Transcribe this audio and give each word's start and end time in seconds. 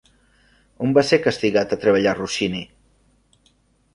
On 0.85 0.93
va 0.97 1.03
ser 1.09 1.19
castigat 1.25 1.75
a 1.77 1.79
treballar 1.83 2.15
Rossini? 2.21 2.63